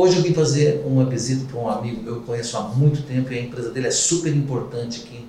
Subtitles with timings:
[0.00, 3.02] Hoje eu vim fazer uma visita para um amigo meu que eu conheço há muito
[3.02, 5.26] tempo e a empresa dele é super importante aqui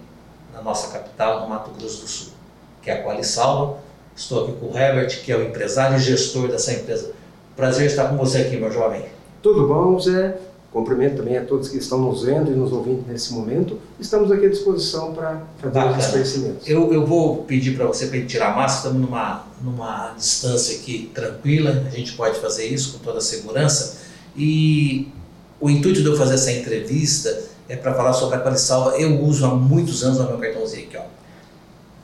[0.54, 2.34] na nossa capital, no Mato Grosso do Sul,
[2.80, 3.80] que é a Qualisalva.
[4.16, 7.14] Estou aqui com o Herbert, que é o empresário e gestor dessa empresa.
[7.56, 9.06] Prazer estar com você aqui, meu jovem.
[9.42, 10.38] Tudo bom, Zé?
[10.72, 13.80] Cumprimento também a todos que estão nos vendo e nos ouvindo nesse momento.
[14.00, 16.70] Estamos aqui à disposição para fazer os esclarecimentos.
[16.70, 21.10] Eu, eu vou pedir para você para tirar a máscara, estamos numa, numa distância aqui
[21.12, 24.09] tranquila, a gente pode fazer isso com toda a segurança.
[24.40, 25.12] E
[25.60, 28.98] o intuito de eu fazer essa entrevista é para falar sobre a Qualisalva.
[28.98, 30.98] Eu uso há muitos anos o meu cartãozinho aqui.
[30.98, 31.04] Ó.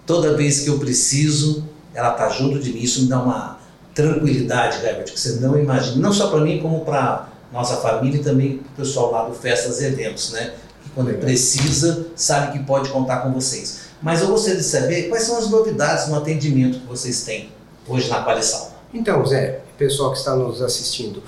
[0.06, 2.82] Toda vez que eu preciso, ela está junto de mim.
[2.82, 3.60] Isso me dá uma
[3.94, 5.96] tranquilidade, Herbert, que você não imagina.
[5.96, 9.34] Não só para mim, como para nossa família e também para o pessoal lá do
[9.34, 10.54] Festas e Eventos, né?
[10.84, 11.22] Que quando Legal.
[11.22, 13.86] precisa, sabe que pode contar com vocês.
[14.02, 17.50] Mas eu gostaria de saber quais são as novidades no atendimento que vocês têm
[17.88, 18.76] hoje na Qualisalva.
[18.94, 21.24] Então, Zé, pessoal que está nos assistindo,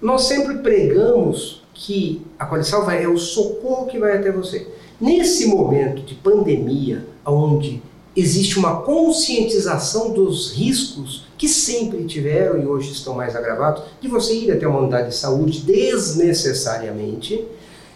[0.00, 4.66] nós sempre pregamos que a Qualisalva é o socorro que vai até você.
[5.00, 7.82] Nesse momento de pandemia, onde
[8.16, 14.34] existe uma conscientização dos riscos que sempre tiveram e hoje estão mais agravados, de você
[14.34, 17.46] ir até uma unidade de saúde desnecessariamente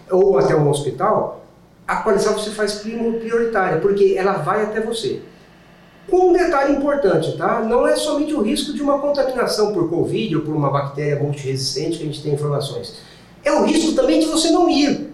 [0.09, 1.45] ou até um hospital,
[1.89, 5.23] a qualização você faz prioritária, porque ela vai até você.
[6.11, 7.61] Com um detalhe importante, tá?
[7.61, 11.99] Não é somente o risco de uma contaminação por Covid ou por uma bactéria multiresistente
[11.99, 12.97] que a gente tem informações.
[13.45, 15.13] É o risco também de você não ir.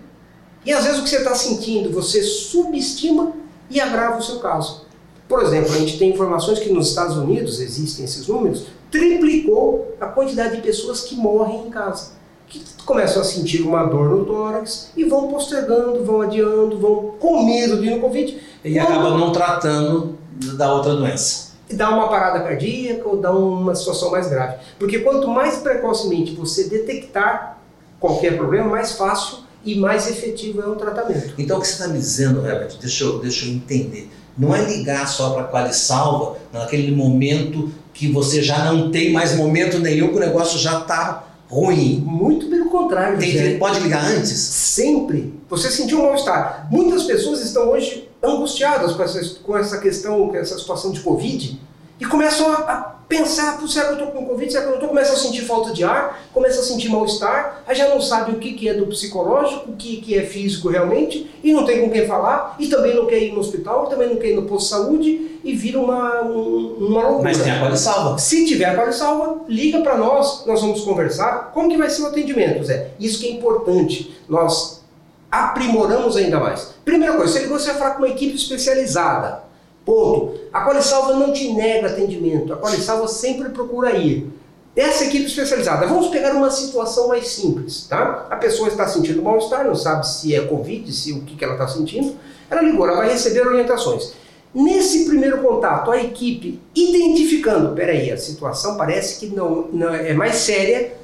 [0.65, 3.33] E às vezes o que você está sentindo, você subestima
[3.71, 4.87] e agrava o seu caso.
[5.29, 10.07] Por exemplo, a gente tem informações que nos Estados Unidos existem esses números, triplicou a
[10.07, 12.13] quantidade de pessoas que morrem em casa.
[12.47, 17.45] Que começam a sentir uma dor no tórax e vão postergando, vão adiando, vão com
[17.45, 18.39] medo de ir no Covid.
[18.65, 20.18] E acabam não tratando
[20.57, 21.49] da outra doença.
[21.71, 24.57] Dá uma parada cardíaca ou dá uma situação mais grave.
[24.79, 27.59] Porque quanto mais precocemente você detectar
[28.01, 31.35] qualquer problema, mais fácil e mais efetivo é o tratamento.
[31.37, 34.65] Então o que você está me dizendo, Herbert, deixa eu, deixa eu entender não é
[34.65, 40.09] ligar só para a Qualisalva naquele momento que você já não tem mais momento nenhum,
[40.09, 42.01] que o negócio já está ruim.
[42.07, 43.19] Muito pelo contrário.
[43.19, 44.39] Tem, pode ligar antes?
[44.39, 45.35] Sempre.
[45.51, 46.69] Você sentiu um mal-estar.
[46.71, 51.61] Muitas pessoas estão hoje angustiadas com essa, com essa questão, com essa situação de Covid
[52.01, 54.77] e começam a, a pensar, será que eu estou com Covid, será que eu não
[54.77, 54.89] estou?
[54.91, 58.39] Começa a sentir falta de ar, começa a sentir mal-estar, aí já não sabe o
[58.39, 61.91] que, que é do psicológico, o que, que é físico realmente, e não tem com
[61.91, 64.65] quem falar, e também não quer ir no hospital, também não quer ir no posto
[64.65, 67.23] de saúde, e vira uma, um, uma loucura.
[67.25, 68.19] Mas tem a salva.
[68.19, 71.53] Se tiver a salva, liga para nós, nós vamos conversar.
[71.55, 72.91] Como que vai ser o atendimento, Zé?
[73.01, 74.83] Isso que é importante, nós
[75.31, 76.75] aprimoramos ainda mais.
[76.89, 79.43] Primeira coisa, você ligou, você vai falar com uma equipe especializada,
[79.85, 80.41] Ponto.
[80.51, 84.27] A Qualisalva não te nega atendimento, a Qualisalva sempre procura ir.
[84.75, 88.27] Essa equipe especializada, vamos pegar uma situação mais simples, tá?
[88.31, 91.55] A pessoa está sentindo mal-estar, não sabe se é Covid, se o que, que ela
[91.55, 92.17] está sentindo.
[92.51, 94.15] Ela ligou, ela vai receber orientações.
[94.55, 100.37] Nesse primeiro contato, a equipe identificando, peraí, a situação parece que não, não é mais
[100.37, 100.95] séria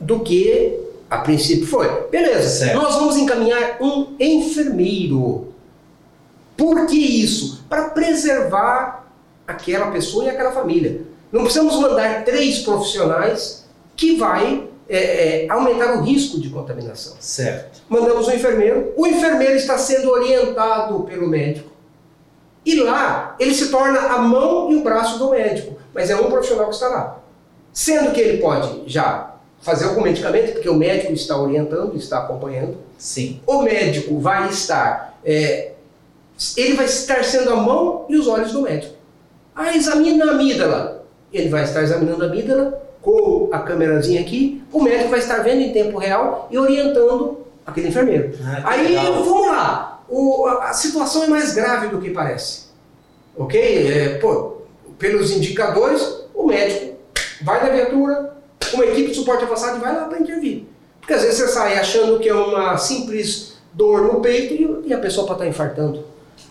[0.00, 0.83] do que
[1.14, 1.88] a princípio foi.
[2.10, 2.80] Beleza, certo.
[2.80, 5.54] nós vamos encaminhar um enfermeiro
[6.56, 7.64] por que isso?
[7.68, 9.06] Para preservar
[9.46, 11.02] aquela pessoa e aquela família.
[11.32, 13.64] Não precisamos mandar três profissionais
[13.96, 17.14] que vai é, é, aumentar o risco de contaminação.
[17.18, 17.82] Certo.
[17.88, 21.70] Mandamos um enfermeiro, o enfermeiro está sendo orientado pelo médico.
[22.64, 26.30] E lá ele se torna a mão e o braço do médico, mas é um
[26.30, 27.18] profissional que está lá.
[27.72, 29.33] Sendo que ele pode já
[29.64, 32.76] fazer algum medicamento, porque o médico está orientando, está acompanhando.
[32.96, 33.40] Sim.
[33.46, 35.72] O médico vai estar é,
[36.56, 38.94] ele vai estar sendo a mão e os olhos do médico.
[39.54, 41.04] Ah, examina a amígdala.
[41.32, 45.60] Ele vai estar examinando a amígdala com a câmerazinha aqui, o médico vai estar vendo
[45.60, 48.32] em tempo real e orientando aquele enfermeiro.
[48.42, 49.22] Ah, Aí, legal.
[49.22, 52.64] vamos lá, o, a, a, situação é mais grave do que parece.
[53.36, 53.60] Ok?
[53.60, 54.62] É, pô,
[54.98, 56.96] pelos indicadores, o médico
[57.42, 58.33] vai na viatura,
[58.74, 60.64] uma equipe de suporte avançado e vai lá para intervir.
[61.00, 64.98] Porque às vezes você sai achando que é uma simples dor no peito e, a
[64.98, 66.04] pessoa pode estar infartando.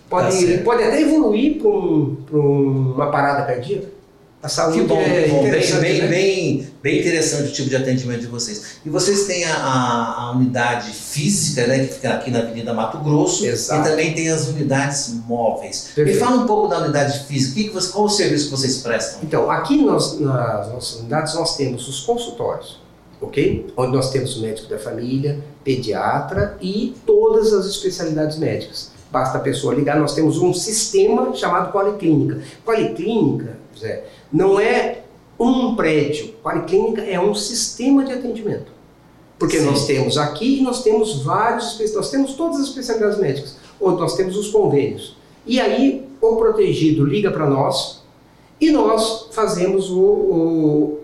[0.10, 3.88] Pode, tá pode até evoluir para um, uma parada cardíaca.
[4.44, 5.44] A saúde que bom, é bom.
[5.44, 6.08] Bem, bem, né?
[6.10, 8.80] bem, bem, interessante o tipo de atendimento de vocês.
[8.86, 13.46] E vocês têm a, a, unidade física, né, que fica aqui na Avenida Mato Grosso,
[13.46, 13.88] Exato.
[13.88, 15.92] e também tem as unidades móveis.
[15.96, 16.20] Perfeito.
[16.20, 17.56] Me fala um pouco da unidade física.
[17.56, 19.22] Que que você, qual o serviço que vocês prestam?
[19.24, 22.82] Então, aqui nós, nas nossas unidades nós temos os consultórios,
[23.22, 23.74] ok?
[23.78, 29.42] Onde nós temos o médico da família, pediatra e todas as especialidades médicas basta a
[29.42, 32.42] pessoa ligar, nós temos um sistema chamado Policlínica.
[32.66, 35.04] Policlínica, Zé, não é
[35.40, 38.72] um prédio, Policlínica é um sistema de atendimento.
[39.38, 39.66] Porque Sim.
[39.66, 44.36] nós temos aqui, nós temos vários, nós temos todas as especialidades médicas, ou nós temos
[44.38, 45.16] os convênios.
[45.46, 48.02] E aí o protegido liga para nós
[48.62, 51.00] e nós fazemos o, o-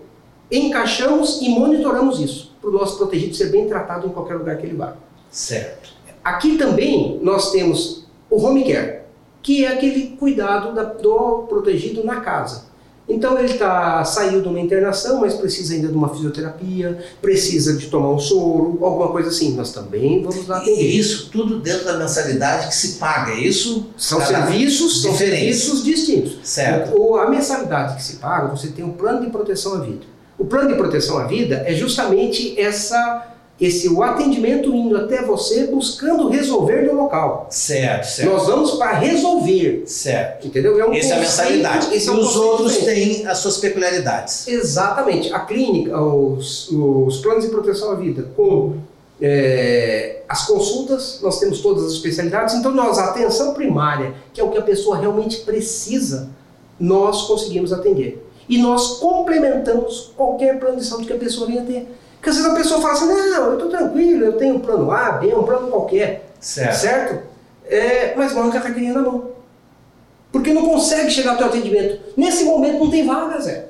[0.50, 4.66] encaixamos e monitoramos isso, para o nosso protegido ser bem tratado em qualquer lugar que
[4.66, 4.94] ele vá.
[5.30, 5.90] Certo.
[6.24, 9.00] Aqui também nós temos o home care,
[9.42, 12.69] que é aquele cuidado da- do protegido na casa.
[13.10, 17.88] Então ele tá, saiu de uma internação, mas precisa ainda de uma fisioterapia, precisa de
[17.88, 19.54] tomar um soro, alguma coisa assim.
[19.54, 20.80] Nós também vamos lá atender.
[20.80, 23.88] E isso tudo dentro da mensalidade que se paga, é isso?
[23.96, 26.38] São serviços, são serviços distintos.
[26.44, 26.96] Certo.
[26.96, 30.10] O, a mensalidade que se paga, você tem um plano de proteção à vida.
[30.38, 33.29] O plano de proteção à vida é justamente essa,
[33.60, 37.46] esse o atendimento indo até você buscando resolver no local.
[37.50, 38.32] Certo, certo.
[38.32, 40.46] Nós vamos para resolver, Certo.
[40.46, 40.80] entendeu?
[40.80, 41.94] É um Essa é a mensalidade.
[41.94, 44.48] esse é e um os outros têm as suas peculiaridades.
[44.48, 45.32] Exatamente.
[45.32, 48.76] A clínica, os, os planos de proteção à vida, com
[49.20, 52.54] é, as consultas, nós temos todas as especialidades.
[52.54, 56.30] Então, nós, a atenção primária, que é o que a pessoa realmente precisa,
[56.78, 58.26] nós conseguimos atender.
[58.48, 61.86] E nós complementamos qualquer plano de saúde que a pessoa venha ter.
[62.20, 64.90] Porque às vezes a pessoa fala assim: não, eu estou tranquilo, eu tenho um plano
[64.92, 66.30] A, B, um plano qualquer.
[66.38, 66.76] Certo.
[66.76, 67.22] certo?
[67.66, 69.30] É, mas manda com a carteirinha na mão.
[70.30, 72.00] Porque não consegue chegar ao teu atendimento.
[72.16, 73.66] Nesse momento não tem vaga, Zé.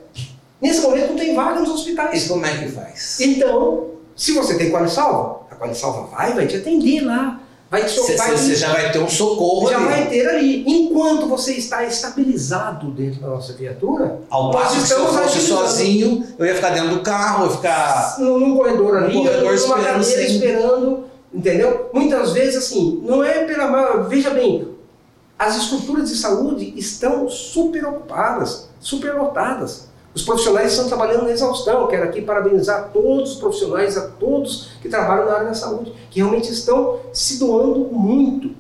[0.61, 2.29] Nesse momento não tem vaga nos E hospitais.
[2.29, 3.21] como é que faz?
[3.21, 7.41] Então, se você tem Qualisalva, a Qualisalva vai, vai te atender lá.
[7.71, 9.87] Vai te Você vai, você já vai ter um socorro já ali.
[9.87, 10.65] vai ter ali.
[10.67, 16.27] Enquanto você está estabilizado dentro da nossa viatura, Ao passo que se eu fosse sozinho,
[16.37, 18.17] eu ia ficar dentro do carro, eu ia ficar.
[18.19, 21.91] num, num corredor ali, Num corredor numa esperando cadeira sem- esperando, entendeu?
[21.95, 24.03] Muitas vezes, assim, não é pela.
[24.09, 24.69] Veja bem,
[25.39, 29.89] as estruturas de saúde estão super ocupadas, super lotadas.
[30.15, 31.87] Os profissionais estão trabalhando na exaustão.
[31.87, 36.19] Quero aqui parabenizar todos os profissionais, a todos que trabalham na área da saúde, que
[36.19, 38.51] realmente estão se doando muito.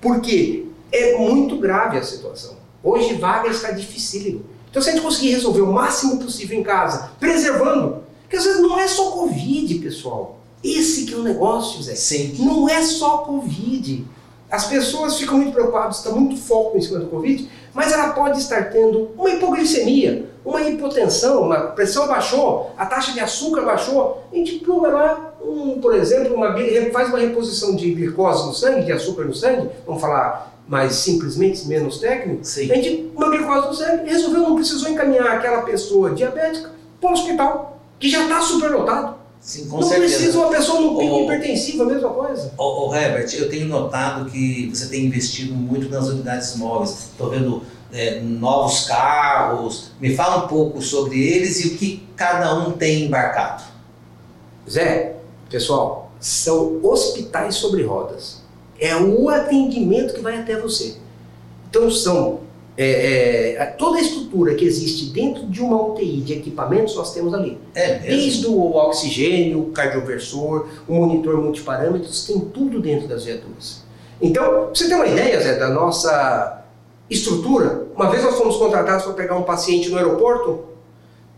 [0.00, 2.56] Porque é muito grave a situação.
[2.82, 4.44] Hoje vaga está dificílimo.
[4.70, 8.60] Então se a gente conseguir resolver o máximo possível em casa, preservando, porque às vezes
[8.60, 10.38] não é só Covid, pessoal.
[10.62, 11.94] Esse que é o negócio, Zé.
[11.94, 12.36] Sim.
[12.40, 14.06] Não é só Covid.
[14.50, 18.38] As pessoas ficam muito preocupadas, está muito foco em cima do Covid, mas ela pode
[18.38, 24.24] estar tendo uma hipoglicemia, uma hipotensão, uma pressão baixou, a taxa de açúcar baixou.
[24.32, 26.54] A gente pluga lá, um, por exemplo, uma,
[26.92, 31.66] faz uma reposição de glicose no sangue, de açúcar no sangue, vamos falar mais simplesmente,
[31.66, 32.44] menos técnico.
[32.44, 32.70] Sim.
[32.70, 36.70] A gente, uma glicose no sangue, resolveu, não precisou encaminhar aquela pessoa diabética
[37.00, 39.18] para o hospital, que já está superlotado.
[39.40, 40.16] Sim, não certeza.
[40.16, 42.52] precisa uma pessoa no pico Ô, hipertensivo, a mesma coisa.
[42.58, 47.10] Ô, ô, Herbert, eu tenho notado que você tem investido muito nas unidades móveis.
[47.12, 47.62] Estou vendo
[47.92, 49.92] é, novos carros.
[50.00, 53.64] Me fala um pouco sobre eles e o que cada um tem embarcado.
[54.68, 55.16] Zé,
[55.48, 58.42] pessoal, são hospitais sobre rodas.
[58.78, 60.96] É o atendimento que vai até você.
[61.68, 62.40] Então são
[62.80, 67.34] é, é, toda a estrutura que existe dentro de uma UTI de equipamentos nós temos
[67.34, 67.58] ali.
[67.74, 67.98] É?
[67.98, 73.82] Desde o oxigênio, o cardioversor, o monitor multiparâmetros, tem tudo dentro das viaturas.
[74.22, 76.57] Então, pra você ter uma ideia, Zé, da nossa
[77.10, 80.64] estrutura, uma vez nós fomos contratados para pegar um paciente no aeroporto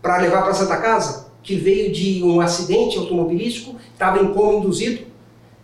[0.01, 5.05] para levar para Santa Casa, que veio de um acidente automobilístico, estava em coma induzido,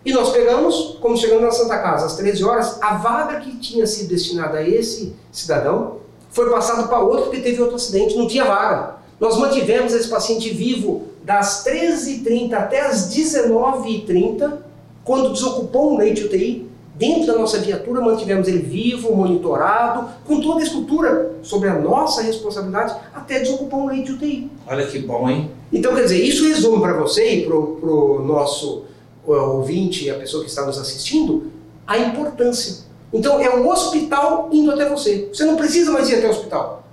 [0.06, 3.86] e nós pegamos, como chegamos na Santa Casa às 13 horas, a vaga que tinha
[3.86, 5.98] sido destinada a esse cidadão
[6.30, 8.98] foi passada para outro porque teve outro acidente, não tinha vaga.
[9.20, 14.60] Nós mantivemos esse paciente vivo das 13h30 até as 19h30,
[15.04, 20.62] quando desocupou um leite UTI, dentro da nossa viatura mantivemos ele vivo, monitorado, com toda
[20.62, 24.50] a estrutura sobre a nossa responsabilidade, até desocupar um leite UTI.
[24.66, 25.52] Olha que bom, hein?
[25.72, 28.86] Então, quer dizer, isso resume para você e para o nosso
[29.26, 31.52] ouvinte, a pessoa que está nos assistindo,
[31.86, 32.86] a importância.
[33.14, 35.30] Então, é o hospital indo até você.
[35.32, 36.84] Você não precisa mais ir até o hospital.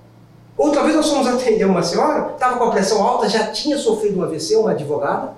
[0.57, 4.21] Outra vez nós fomos atender uma senhora, estava com a pressão alta, já tinha sofrido
[4.21, 5.33] um AVC, uma advogada.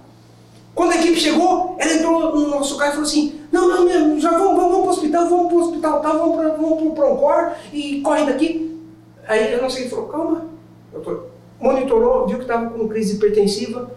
[0.76, 4.20] Quando a equipe chegou, ela entrou no nosso carro e falou assim: Não, não, não
[4.20, 6.82] já vamos, vamos, vamos para o hospital, vamos para o hospital, tá, vamos para vamos
[6.82, 8.78] o Proncor e corre daqui.
[9.26, 10.46] Aí eu não sei, ele falou: Calma,
[10.92, 11.28] doutor.
[11.58, 13.90] Monitorou, viu que estava com crise hipertensiva,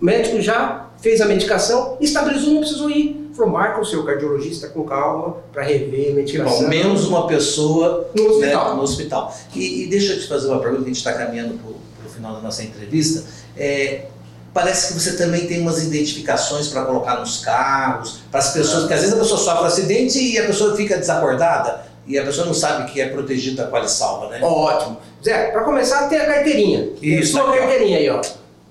[0.00, 3.30] o médico já fez a medicação, estabilizou, não precisou ir.
[3.34, 6.62] Falou: Marca o seu cardiologista com calma para rever a Que medicação.
[6.62, 6.68] bom.
[6.68, 8.70] Menos uma pessoa no hospital.
[8.70, 9.36] né, no hospital.
[9.54, 12.32] E, e deixa eu te fazer uma pergunta, a gente está caminhando para o final
[12.32, 13.22] da nossa entrevista.
[13.54, 14.06] É,
[14.56, 18.94] parece que você também tem umas identificações para colocar nos carros, para as pessoas, porque
[18.94, 22.46] às vezes a pessoa sofre um acidente e a pessoa fica desacordada e a pessoa
[22.46, 24.40] não sabe que é protegida da Qualisalva, né?
[24.42, 24.96] Ótimo.
[25.22, 26.88] Zé, para começar, tem a carteirinha.
[26.98, 28.22] Tem a Isso, sua aqui, carteirinha aí, ó.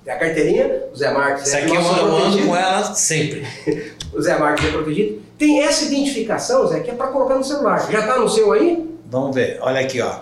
[0.03, 1.45] Tem a carteirinha, o Zé Marques.
[1.47, 3.45] Isso é aqui eu ando, com ela Sempre.
[4.11, 5.21] o Zé Marques é protegido.
[5.37, 7.87] Tem essa identificação, Zé, que é para colocar no celular.
[7.91, 8.89] Já está no seu aí?
[9.05, 9.59] Vamos ver.
[9.61, 10.21] Olha aqui, ó.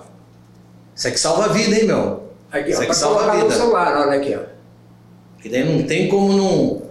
[0.94, 2.24] Isso aqui salva a vida, hein, meu?
[2.52, 2.84] Aqui, Isso ó.
[2.84, 3.56] aqui Para salva a colocar no vida.
[3.56, 4.53] celular, olha aqui, ó.
[5.44, 6.82] E daí não tem como não.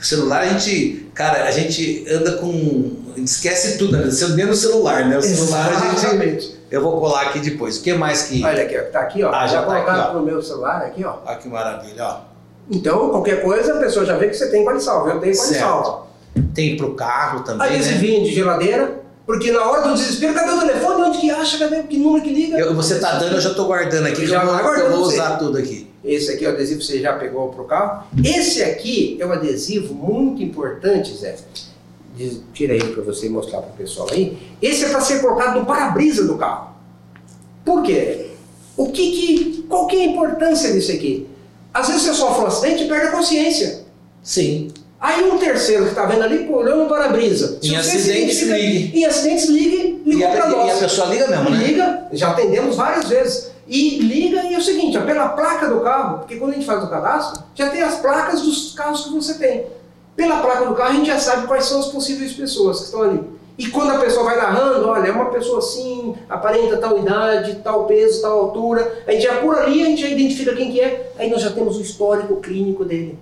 [0.00, 1.10] O celular a gente.
[1.14, 2.92] Cara, a gente anda com.
[3.14, 4.04] A gente esquece tudo, né?
[4.04, 5.18] Dentro do celular, né?
[5.18, 5.96] O celular a gente.
[5.96, 6.60] Exatamente.
[6.70, 7.78] Eu vou colar aqui depois.
[7.78, 8.44] O que mais que.
[8.44, 8.82] Olha aqui, ó.
[8.84, 9.32] Tá aqui, ó.
[9.32, 11.16] Ah, já tá aqui, no meu celular aqui, ó.
[11.24, 12.20] Olha que maravilha, ó.
[12.70, 15.10] Então, qualquer coisa, a pessoa já vê que você tem qualisalva.
[15.10, 15.84] Eu tenho qualisalva.
[15.84, 16.52] Certo.
[16.54, 17.74] Tem pro carro também, né?
[17.74, 21.02] Adesivinho de geladeira, porque na hora do desespero, cadê o telefone?
[21.02, 21.58] Onde que acha?
[21.58, 21.82] Cadê?
[21.82, 22.56] Que número que liga?
[22.56, 24.24] Eu, você tá dando, eu já tô guardando aqui.
[24.24, 25.89] Já Já vou, guardando eu vou usar tudo aqui.
[26.04, 28.04] Esse aqui é o adesivo que você já pegou pro carro.
[28.24, 31.36] Esse aqui é um adesivo muito importante, Zé.
[32.16, 34.36] Diz- Tira aí para você mostrar pro pessoal aí.
[34.62, 36.70] Esse é para ser colocado no para-brisa do carro.
[37.64, 38.30] Por quê?
[38.76, 41.26] O que que, qual que é a importância disso aqui?
[41.72, 43.84] Às vezes você sofre um acidente e perde a consciência.
[44.22, 44.70] Sim.
[44.98, 47.58] Aí um terceiro que está vendo ali, olhou no para-brisa.
[47.62, 48.98] Em acidentes, ligue.
[48.98, 50.76] Em acidentes, ligue, E ligou para e nós.
[50.76, 51.66] a pessoa liga mesmo, né?
[51.66, 53.50] Liga, já atendemos várias vezes.
[53.70, 56.66] E liga e é o seguinte, ó, pela placa do carro, porque quando a gente
[56.66, 59.66] faz o cadastro, já tem as placas dos carros que você tem.
[60.16, 63.02] Pela placa do carro a gente já sabe quais são as possíveis pessoas que estão
[63.02, 63.20] ali.
[63.56, 67.84] E quando a pessoa vai narrando, olha, é uma pessoa assim, aparenta tal idade, tal
[67.84, 71.12] peso, tal altura, a gente já por ali, a gente já identifica quem que é,
[71.16, 73.16] aí nós já temos o histórico clínico dele.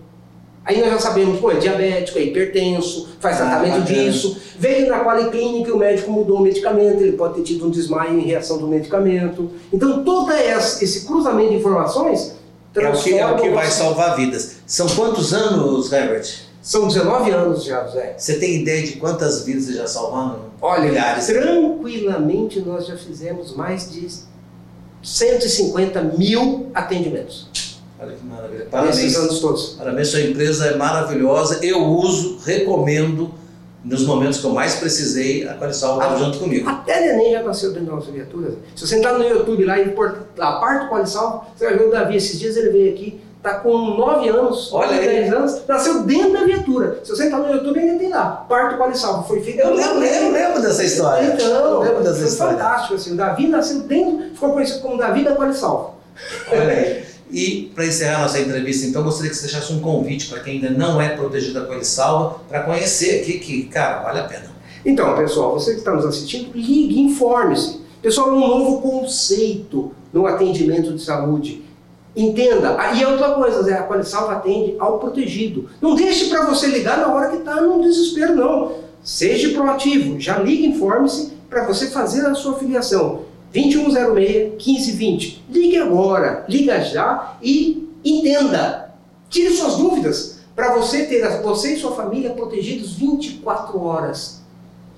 [0.68, 4.98] Aí nós já sabemos, pô, é diabético, é hipertenso, faz Ah, tratamento disso, veio na
[4.98, 8.58] Policlínica e o médico mudou o medicamento, ele pode ter tido um desmaio em reação
[8.58, 9.50] do medicamento.
[9.72, 12.37] Então, todo esse, cruzamento de informações
[12.76, 14.56] É o que, é o que vai salvar vidas.
[14.66, 16.28] São quantos anos, Herbert?
[16.60, 18.14] São 19 anos já, Zé.
[18.18, 20.50] Você tem ideia de quantas vidas você já salvaram?
[20.60, 21.28] Olha, Milhares.
[21.28, 24.06] tranquilamente nós já fizemos mais de
[25.02, 27.48] 150 mil atendimentos
[28.00, 28.67] Olha que maravilha.
[28.71, 29.17] Parabéns.
[29.17, 29.69] anos todos.
[29.76, 31.64] Parabéns, sua empresa é maravilhosa.
[31.64, 33.35] Eu uso, recomendo,
[33.85, 36.69] nos momentos que eu mais precisei, a Qualisalva estava junto comigo.
[36.69, 38.55] Até neném já nasceu dentro da nossa viatura.
[38.76, 41.88] Se você entrar no YouTube lá e pôr a parte do Qualisalva, você vai ver
[41.88, 42.17] o Davi.
[42.17, 45.21] Esses dias ele veio aqui, tá com 9 anos, Olha 9, aí.
[45.23, 47.00] 10 anos, nasceu dentro da viatura.
[47.02, 49.25] Se você entrar no YouTube, ainda tem lá, parte do Qualisalva.
[49.25, 51.35] Foi feito Eu lembro, eu lembro dessa história.
[51.35, 52.59] Então, eu lembro dessa foi história.
[52.59, 52.95] fantástico.
[52.95, 55.95] Assim, o Davi nasceu dentro, ficou conhecido como Davi da Qualisalva.
[56.50, 57.07] Olha aí.
[57.30, 60.70] E para encerrar nossa entrevista, então, gostaria que você deixasse um convite para quem ainda
[60.70, 64.50] não é protegido da Qualisalva, para conhecer aqui que, cara, vale a pena.
[64.85, 67.80] Então, pessoal, você que está nos assistindo, ligue, informe-se.
[68.00, 71.62] Pessoal, um novo conceito no atendimento de saúde.
[72.16, 72.76] Entenda.
[72.78, 75.68] Ah, E outra coisa, Zé, a Qualisalva atende ao protegido.
[75.80, 78.73] Não deixe para você ligar na hora que está no desespero, não.
[79.02, 80.18] Seja proativo.
[80.18, 83.23] Já ligue, informe-se para você fazer a sua filiação.
[83.55, 85.38] 2106-1520.
[85.50, 88.95] Ligue agora, liga já e entenda.
[89.28, 94.43] Tire suas dúvidas para você ter você e sua família protegidos 24 horas.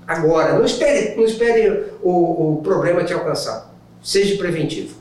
[0.07, 3.71] Agora, não espere, não espere o, o problema te alcançar.
[4.03, 4.95] Seja preventivo.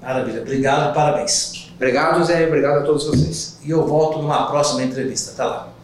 [0.00, 0.42] Maravilha.
[0.42, 1.72] Obrigado, parabéns.
[1.74, 2.46] Obrigado, Zé.
[2.46, 3.58] Obrigado a todos vocês.
[3.64, 5.32] E eu volto numa próxima entrevista.
[5.32, 5.75] Até lá.